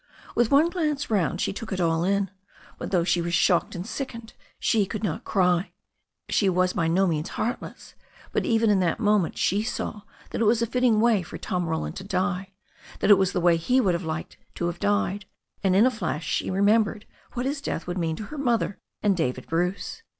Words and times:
With 0.33 0.49
one 0.49 0.71
glance 0.71 1.11
round 1.11 1.39
she 1.41 1.53
took 1.53 1.71
it 1.71 1.79
all 1.79 2.03
in, 2.03 2.31
but 2.79 2.89
though 2.89 3.03
she 3.03 3.21
was 3.21 3.35
shocked 3.35 3.75
and 3.75 3.85
sickened 3.85 4.33
she 4.59 4.87
could 4.87 5.03
not 5.03 5.23
cry. 5.25 5.73
She 6.27 6.49
was 6.49 6.73
by 6.73 6.87
no 6.87 7.05
means 7.05 7.29
heartless, 7.29 7.93
but 8.31 8.43
even 8.43 8.71
in 8.71 8.79
that 8.79 8.99
moment 8.99 9.37
she 9.37 9.61
saw 9.61 10.01
that 10.31 10.41
it 10.41 10.45
was 10.45 10.59
a 10.59 10.65
fitting 10.65 10.99
way 11.01 11.21
for 11.21 11.37
Tom 11.37 11.67
Roland 11.67 11.97
to 11.97 12.03
die, 12.03 12.51
that 12.97 13.11
it 13.11 13.19
was 13.19 13.31
the 13.31 13.39
way 13.39 13.57
he 13.57 13.79
would 13.79 14.01
like 14.01 14.39
to 14.55 14.65
have 14.65 14.79
died, 14.79 15.25
and 15.63 15.75
then 15.75 15.81
in 15.81 15.85
a 15.85 15.91
flash 15.91 16.27
she 16.27 16.49
remembered 16.49 17.05
what 17.33 17.45
his 17.45 17.61
death 17.61 17.85
would 17.85 17.99
mean 17.99 18.15
to 18.15 18.23
her 18.23 18.39
mother 18.39 18.79
and 19.03 19.15
David 19.15 19.45
Bruce. 19.47 20.01